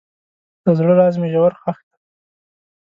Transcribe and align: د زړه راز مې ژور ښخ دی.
د 0.63 0.65
زړه 0.77 0.93
راز 0.99 1.15
مې 1.21 1.27
ژور 1.33 1.53
ښخ 1.61 1.77
دی. 1.89 1.97